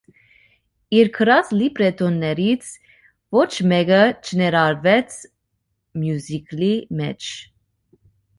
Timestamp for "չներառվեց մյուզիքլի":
4.07-6.73